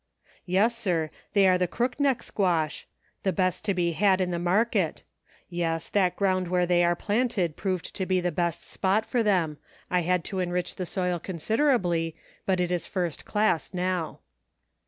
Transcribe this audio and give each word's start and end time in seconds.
""Yes, 0.47 0.75
sir, 0.75 1.11
they 1.33 1.45
are 1.47 1.59
the 1.59 1.67
crook 1.67 1.99
neck 1.99 2.23
squash, 2.23 2.87
the 3.21 3.31
best 3.31 3.63
to 3.65 3.75
be 3.75 3.91
had 3.91 4.19
in 4.19 4.31
the 4.31 4.39
mar 4.39 4.65
ket; 4.65 5.03
yes, 5.47 5.89
that 5.91 6.15
ground 6.15 6.47
where 6.47 6.65
they 6.65 6.83
are 6.83 6.95
planted 6.95 7.55
proved 7.55 7.95
to 7.97 8.07
be 8.07 8.19
the 8.19 8.31
best 8.31 8.63
spot 8.63 9.05
for 9.05 9.21
them; 9.21 9.59
I 9.91 9.99
had 9.99 10.23
to 10.23 10.39
en 10.41 10.49
rich 10.49 10.77
the 10.77 10.87
soil 10.87 11.19
considerably, 11.19 12.15
but 12.47 12.59
it 12.59 12.71
is 12.71 12.87
first 12.87 13.25
class 13.25 13.75
now." 13.75 14.21